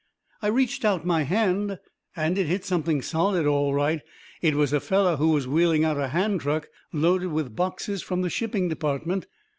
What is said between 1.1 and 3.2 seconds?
hand, and it hit something